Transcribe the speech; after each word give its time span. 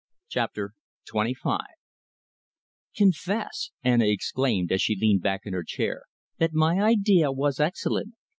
CHAPTER 0.29 0.73
XXV 1.07 1.57
"Confess," 2.97 3.69
Anna 3.83 4.07
exclaimed, 4.07 4.71
as 4.71 4.81
she 4.81 4.95
leaned 4.99 5.21
back 5.21 5.41
in 5.45 5.53
her 5.53 5.61
chair, 5.63 6.05
"that 6.39 6.53
my 6.53 6.79
idea 6.81 7.31
was 7.31 7.59
excellent! 7.59 8.15